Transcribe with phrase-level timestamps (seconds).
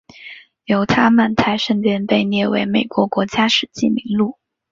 [0.65, 4.39] 犹他曼泰圣殿被列入美国国家史迹名录。